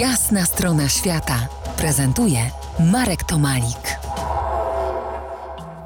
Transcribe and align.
Jasna 0.00 0.44
strona 0.44 0.88
świata 0.88 1.48
prezentuje 1.78 2.38
Marek 2.92 3.24
Tomalik. 3.24 3.96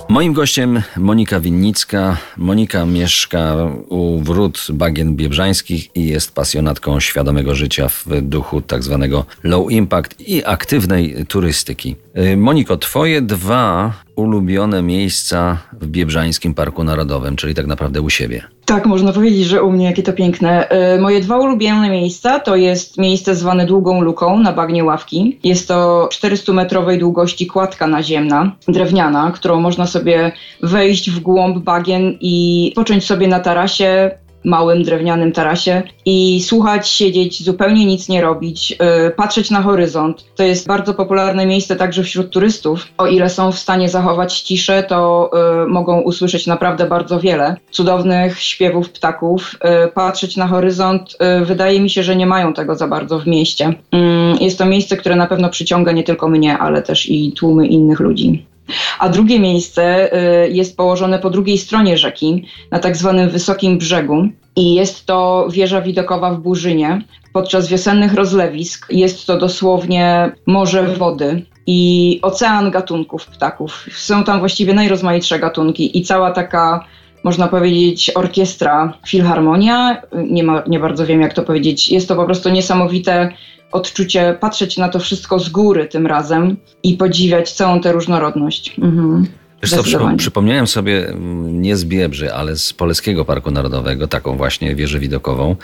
Moim 0.09 0.33
gościem 0.33 0.83
Monika 0.97 1.41
Winnicka. 1.41 2.17
Monika 2.37 2.87
mieszka 2.87 3.55
u 3.89 4.21
wrót 4.21 4.67
bagien 4.73 5.17
biebrzańskich 5.17 5.97
i 5.97 6.07
jest 6.07 6.35
pasjonatką 6.35 7.01
świadomego 7.01 7.55
życia 7.55 7.89
w 7.89 8.07
duchu 8.23 8.61
tak 8.61 8.83
zwanego 8.83 9.25
low 9.43 9.71
impact 9.71 10.21
i 10.21 10.45
aktywnej 10.45 11.27
turystyki. 11.29 11.97
Y, 12.17 12.37
Moniko, 12.37 12.77
twoje 12.77 13.23
dwa 13.23 13.93
ulubione 14.17 14.83
miejsca 14.83 15.59
w 15.73 15.87
Biebrzańskim 15.87 16.55
Parku 16.55 16.85
Narodowym, 16.85 17.37
czyli 17.37 17.55
tak 17.55 17.67
naprawdę 17.67 18.01
u 18.01 18.11
siebie. 18.11 18.43
Tak, 18.71 18.87
można 18.87 19.13
powiedzieć, 19.13 19.45
że 19.47 19.63
u 19.63 19.73
mnie 19.73 19.85
jakie 19.85 20.03
to 20.03 20.13
piękne. 20.13 20.69
E, 20.69 20.99
Moje 20.99 21.21
dwa 21.21 21.39
ulubione 21.39 21.91
miejsca 21.91 22.41
to 22.41 22.57
jest 22.57 22.99
miejsce 22.99 23.35
zwane 23.35 23.67
Długą 23.67 24.01
Luką 24.01 24.39
na 24.39 24.53
bagnie 24.53 24.85
Ławki. 24.85 25.39
Jest 25.45 25.69
to 25.69 26.09
400-metrowej 26.13 26.99
długości 26.99 27.47
kładka 27.47 27.87
naziemna, 27.87 28.53
drewniana, 28.69 29.33
którą 29.35 29.61
można 29.61 29.87
sobie 29.87 30.33
wejść 30.63 31.11
w 31.11 31.21
głąb 31.21 31.59
bagien 31.59 32.19
i 32.21 32.73
począć 32.75 33.05
sobie 33.05 33.29
na 33.29 33.41
tarasie, 33.41 34.11
małym 34.45 34.83
drewnianym 34.83 35.33
tarasie 35.33 35.83
i 36.07 36.43
słuchać, 36.43 36.89
siedzieć, 36.89 37.43
zupełnie 37.43 37.87
nic 37.87 38.09
nie 38.09 38.21
robić, 38.21 38.71
yy, 38.71 38.77
patrzeć 39.17 39.51
na 39.51 39.63
horyzont. 39.63 40.25
To 40.37 40.43
jest 40.43 40.67
bardzo 40.67 40.95
popularne 40.95 41.47
miejsce 41.47 41.77
także 41.77 42.03
wśród 42.03 42.31
turystów. 42.31 42.89
O 42.99 43.07
ile 43.07 43.31
są 43.31 43.53
w 43.53 43.59
stanie 43.59 43.89
zachować 43.89 44.41
ciszę, 44.41 44.83
to 44.83 45.31
yy, 45.61 45.67
mogą 45.67 46.01
usłyszeć 46.01 46.47
naprawdę 46.47 46.87
bardzo 46.87 47.21
wiele 47.21 47.57
cudownych 47.71 48.41
śpiewów 48.41 48.91
ptaków. 48.91 49.57
Yy, 49.65 49.89
patrzeć 49.95 50.37
na 50.37 50.47
horyzont, 50.47 51.17
yy, 51.21 51.45
wydaje 51.45 51.81
mi 51.81 51.91
się, 51.91 52.03
że 52.03 52.17
nie 52.17 52.27
mają 52.27 52.53
tego 52.53 52.75
za 52.75 52.89
bardzo 52.89 53.19
w 53.19 53.27
mieście. 53.27 53.75
Yy, 53.93 54.01
jest 54.41 54.59
to 54.59 54.67
miejsce, 54.67 54.97
które 54.97 55.17
na 55.17 55.27
pewno 55.27 55.49
przyciąga 55.49 55.93
nie 55.93 56.03
tylko 56.03 56.29
mnie, 56.29 56.59
ale 56.59 56.83
też 56.83 57.11
i 57.11 57.33
tłumy 57.33 57.67
innych 57.67 58.01
ludzi. 58.01 58.50
A 58.99 59.09
drugie 59.09 59.41
miejsce 59.41 60.15
y, 60.45 60.51
jest 60.51 60.77
położone 60.77 61.19
po 61.19 61.31
drugiej 61.31 61.59
stronie 61.59 61.99
rzeki, 61.99 62.45
na 62.71 62.79
tak 62.79 62.97
zwanym 62.97 63.31
wysokim 63.31 63.79
brzegu. 63.79 64.29
I 64.57 64.75
jest 64.75 65.07
to 65.07 65.49
wieża 65.51 65.81
widokowa 65.81 66.35
w 66.35 66.41
Burzynie. 66.41 67.03
Podczas 67.33 67.69
wiosennych 67.69 68.15
rozlewisk 68.15 68.87
jest 68.93 69.27
to 69.27 69.39
dosłownie 69.39 70.33
morze 70.47 70.83
wody 70.83 71.47
i 71.67 72.19
ocean 72.23 72.71
gatunków 72.71 73.27
ptaków. 73.27 73.87
Są 73.93 74.25
tam 74.25 74.39
właściwie 74.39 74.75
najrozmaitsze 74.75 75.39
gatunki 75.39 75.99
i 75.99 76.03
cała 76.03 76.31
taka 76.31 76.85
można 77.25 77.49
powiedzieć, 77.49 78.11
orkiestra, 78.15 78.93
filharmonia. 79.07 80.03
Nie, 80.31 80.45
ma, 80.45 80.63
nie 80.67 80.81
bardzo 80.81 81.07
wiem, 81.07 81.21
jak 81.21 81.35
to 81.35 81.43
powiedzieć. 81.43 81.91
Jest 81.91 82.09
to 82.09 82.17
po 82.17 82.25
prostu 82.25 82.51
niesamowite 82.51 83.33
odczucie 83.73 84.37
patrzeć 84.41 84.77
na 84.77 84.89
to 84.89 84.99
wszystko 84.99 85.39
z 85.39 85.49
góry 85.49 85.87
tym 85.87 86.07
razem 86.07 86.57
i 86.83 86.97
podziwiać 86.97 87.53
całą 87.53 87.81
tę 87.81 87.93
różnorodność. 87.93 88.75
Mhm. 88.79 89.27
Wiesz 89.63 89.71
co, 89.71 89.83
przypomniałem 90.17 90.67
sobie 90.67 91.09
mm, 91.09 91.63
nie 91.63 91.77
z 91.77 91.85
Biebrzy, 91.85 92.35
ale 92.35 92.57
z 92.57 92.73
Poleskiego 92.73 93.25
Parku 93.25 93.51
Narodowego, 93.51 94.09
taką 94.09 94.37
właśnie 94.37 94.75
wieżę 94.75 94.99
widokową. 94.99 95.57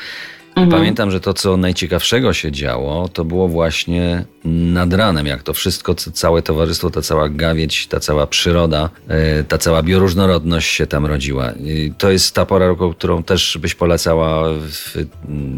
Mhm. 0.56 0.70
Pamiętam, 0.70 1.10
że 1.10 1.20
to, 1.20 1.34
co 1.34 1.56
najciekawszego 1.56 2.32
się 2.32 2.52
działo, 2.52 3.08
to 3.08 3.24
było 3.24 3.48
właśnie 3.48 4.24
nad 4.44 4.92
ranem, 4.92 5.26
jak 5.26 5.42
to 5.42 5.52
wszystko, 5.52 5.94
całe 5.94 6.42
towarzystwo, 6.42 6.90
ta 6.90 7.02
cała 7.02 7.28
gawieć, 7.28 7.86
ta 7.86 8.00
cała 8.00 8.26
przyroda, 8.26 8.90
e, 9.08 9.44
ta 9.44 9.58
cała 9.58 9.82
bioróżnorodność 9.82 10.70
się 10.70 10.86
tam 10.86 11.06
rodziła. 11.06 11.52
To 11.98 12.10
jest 12.10 12.34
ta 12.34 12.46
pora 12.46 12.66
roku, 12.66 12.90
którą 12.90 13.22
też 13.22 13.58
byś 13.60 13.74
polecała, 13.74 14.48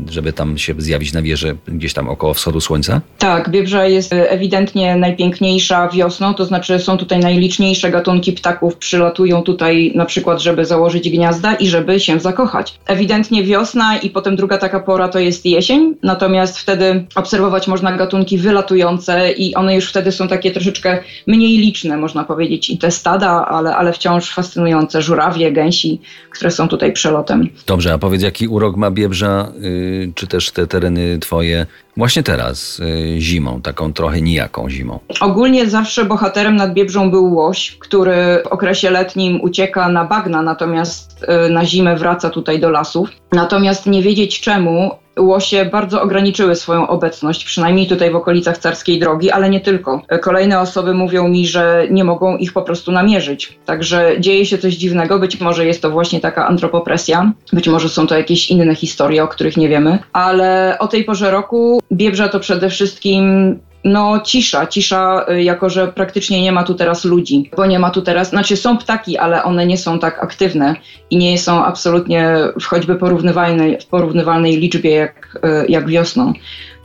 żeby 0.08 0.32
tam 0.32 0.58
się 0.58 0.74
zjawić 0.78 1.12
na 1.12 1.22
wieży 1.22 1.56
gdzieś 1.68 1.92
tam 1.92 2.08
około 2.08 2.34
wschodu 2.34 2.60
słońca? 2.60 3.00
Tak, 3.18 3.50
Biebrza 3.50 3.86
jest 3.86 4.12
e, 4.12 4.30
ewidentnie 4.30 4.96
najpiękniejsza 4.96 5.88
wiosną, 5.88 6.34
to 6.34 6.44
znaczy 6.44 6.78
są 6.78 6.96
tutaj 6.96 7.18
najliczniejsze 7.18 7.90
gatunki 7.90 8.32
ptaków, 8.32 8.76
przylatują 8.76 9.42
tutaj 9.42 9.92
na 9.94 10.04
przykład, 10.04 10.42
żeby 10.42 10.64
założyć 10.64 11.10
gniazda 11.10 11.54
i 11.54 11.68
żeby 11.68 12.00
się 12.00 12.20
zakochać. 12.20 12.78
Ewidentnie 12.86 13.44
wiosna 13.44 13.98
i 13.98 14.10
potem 14.10 14.36
druga 14.36 14.58
taka 14.58 14.80
pora 14.88 15.08
to 15.08 15.18
jest 15.18 15.46
jesień, 15.46 15.94
natomiast 16.02 16.58
wtedy 16.58 17.04
obserwować 17.14 17.68
można 17.68 17.92
gatunki 17.92 18.38
wylatujące 18.38 19.32
i 19.32 19.54
one 19.54 19.74
już 19.74 19.88
wtedy 19.88 20.12
są 20.12 20.28
takie 20.28 20.50
troszeczkę 20.50 20.98
mniej 21.26 21.58
liczne, 21.58 21.96
można 21.96 22.24
powiedzieć, 22.24 22.70
i 22.70 22.78
te 22.78 22.90
stada, 22.90 23.46
ale, 23.46 23.76
ale 23.76 23.92
wciąż 23.92 24.34
fascynujące, 24.34 25.02
żurawie, 25.02 25.52
gęsi, 25.52 26.00
które 26.30 26.50
są 26.50 26.68
tutaj 26.68 26.92
przelotem. 26.92 27.48
Dobrze, 27.66 27.92
a 27.92 27.98
powiedz, 27.98 28.22
jaki 28.22 28.48
urok 28.48 28.76
ma 28.76 28.90
Biebrza, 28.90 29.52
y, 29.64 30.12
czy 30.14 30.26
też 30.26 30.50
te 30.50 30.66
tereny 30.66 31.18
twoje 31.18 31.66
właśnie 31.98 32.22
teraz, 32.22 32.80
y, 32.80 33.20
zimą, 33.20 33.62
taką 33.62 33.92
trochę 33.92 34.20
nijaką 34.20 34.70
zimą? 34.70 34.98
Ogólnie 35.20 35.66
zawsze 35.66 36.04
bohaterem 36.04 36.56
nad 36.56 36.74
Biebrzą 36.74 37.10
był 37.10 37.34
łoś, 37.34 37.76
który 37.80 38.42
w 38.44 38.46
okresie 38.46 38.90
letnim 38.90 39.40
ucieka 39.40 39.88
na 39.88 40.04
bagna, 40.04 40.42
natomiast 40.42 41.26
y, 41.46 41.50
na 41.50 41.64
zimę 41.64 41.96
wraca 41.96 42.30
tutaj 42.30 42.60
do 42.60 42.70
lasów. 42.70 43.08
Natomiast 43.32 43.86
nie 43.86 44.02
wiedzieć 44.02 44.40
czemu, 44.40 44.77
łosie 45.18 45.64
bardzo 45.64 46.02
ograniczyły 46.02 46.54
swoją 46.54 46.88
obecność, 46.88 47.44
przynajmniej 47.44 47.86
tutaj 47.86 48.10
w 48.10 48.16
okolicach 48.16 48.58
Carskiej 48.58 48.98
Drogi, 48.98 49.30
ale 49.30 49.50
nie 49.50 49.60
tylko. 49.60 50.02
Kolejne 50.22 50.60
osoby 50.60 50.94
mówią 50.94 51.28
mi, 51.28 51.46
że 51.46 51.86
nie 51.90 52.04
mogą 52.04 52.36
ich 52.36 52.52
po 52.52 52.62
prostu 52.62 52.92
namierzyć. 52.92 53.58
Także 53.64 54.12
dzieje 54.20 54.46
się 54.46 54.58
coś 54.58 54.74
dziwnego, 54.74 55.18
być 55.18 55.40
może 55.40 55.66
jest 55.66 55.82
to 55.82 55.90
właśnie 55.90 56.20
taka 56.20 56.46
antropopresja, 56.46 57.32
być 57.52 57.68
może 57.68 57.88
są 57.88 58.06
to 58.06 58.16
jakieś 58.16 58.50
inne 58.50 58.74
historie, 58.74 59.22
o 59.22 59.28
których 59.28 59.56
nie 59.56 59.68
wiemy, 59.68 59.98
ale 60.12 60.76
o 60.78 60.88
tej 60.88 61.04
porze 61.04 61.30
roku 61.30 61.80
Biebrza 61.92 62.28
to 62.28 62.40
przede 62.40 62.70
wszystkim 62.70 63.58
no 63.84 64.20
cisza, 64.20 64.66
cisza, 64.66 65.26
y, 65.30 65.42
jako 65.42 65.70
że 65.70 65.88
praktycznie 65.88 66.42
nie 66.42 66.52
ma 66.52 66.64
tu 66.64 66.74
teraz 66.74 67.04
ludzi, 67.04 67.50
bo 67.56 67.66
nie 67.66 67.78
ma 67.78 67.90
tu 67.90 68.02
teraz, 68.02 68.30
znaczy 68.30 68.56
są 68.56 68.78
ptaki, 68.78 69.18
ale 69.18 69.44
one 69.44 69.66
nie 69.66 69.78
są 69.78 69.98
tak 69.98 70.22
aktywne 70.22 70.74
i 71.10 71.16
nie 71.16 71.38
są 71.38 71.64
absolutnie 71.64 72.36
w 72.60 72.64
choćby 72.64 72.96
porównywalnej, 72.96 73.80
w 73.80 73.86
porównywalnej 73.86 74.56
liczbie 74.56 74.90
jak, 74.90 75.38
y, 75.44 75.66
jak 75.68 75.88
wiosną. 75.88 76.32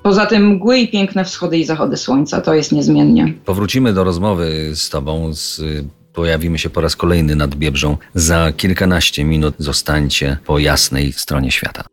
Poza 0.03 0.25
tym 0.25 0.47
mgły 0.47 0.77
i 0.77 0.87
piękne 0.87 1.25
wschody 1.25 1.57
i 1.57 1.65
zachody 1.65 1.97
słońca, 1.97 2.41
to 2.41 2.53
jest 2.53 2.71
niezmiennie. 2.71 3.33
Powrócimy 3.45 3.93
do 3.93 4.03
rozmowy 4.03 4.71
z 4.75 4.89
tobą, 4.89 5.33
z, 5.33 5.61
pojawimy 6.13 6.59
się 6.59 6.69
po 6.69 6.81
raz 6.81 6.95
kolejny 6.95 7.35
nad 7.35 7.55
Biebrzą. 7.55 7.97
Za 8.13 8.51
kilkanaście 8.57 9.23
minut 9.23 9.55
zostańcie 9.57 10.37
po 10.45 10.59
jasnej 10.59 11.13
stronie 11.13 11.51
świata. 11.51 11.92